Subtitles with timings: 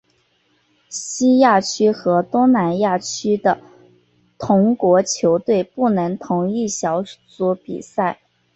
[0.89, 3.59] 西亚区和东南亚区的
[4.39, 8.19] 同国球队不能同一小组比赛。